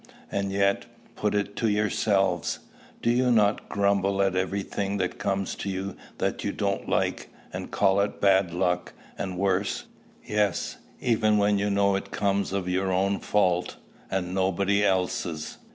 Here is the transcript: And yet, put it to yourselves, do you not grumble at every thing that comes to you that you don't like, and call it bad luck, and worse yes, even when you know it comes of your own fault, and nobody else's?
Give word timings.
And 0.31 0.51
yet, 0.51 0.87
put 1.15 1.35
it 1.35 1.55
to 1.57 1.69
yourselves, 1.69 2.57
do 3.03 3.11
you 3.11 3.29
not 3.29 3.69
grumble 3.69 4.19
at 4.23 4.35
every 4.35 4.63
thing 4.63 4.97
that 4.97 5.19
comes 5.19 5.53
to 5.57 5.69
you 5.69 5.95
that 6.17 6.43
you 6.43 6.51
don't 6.51 6.89
like, 6.89 7.29
and 7.53 7.69
call 7.69 8.01
it 8.01 8.19
bad 8.19 8.51
luck, 8.51 8.93
and 9.15 9.37
worse 9.37 9.83
yes, 10.25 10.77
even 11.01 11.37
when 11.37 11.59
you 11.59 11.69
know 11.69 11.95
it 11.95 12.09
comes 12.09 12.51
of 12.51 12.67
your 12.67 12.91
own 12.91 13.19
fault, 13.19 13.75
and 14.09 14.33
nobody 14.33 14.83
else's? 14.83 15.59